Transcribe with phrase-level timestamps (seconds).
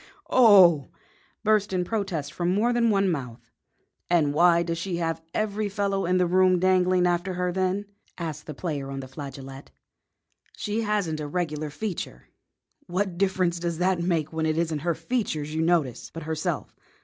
[0.31, 0.87] Oh!"
[1.43, 3.51] burst in protest from more than one mouth.
[4.09, 7.85] "And why does she have every fellow in the room dangling after her, then?"
[8.17, 9.69] asked the player on the flageolet.
[10.57, 12.29] "She hasn't a regular feature."
[12.87, 16.75] "What difference does that make when it isn't her features you notice, but herself?"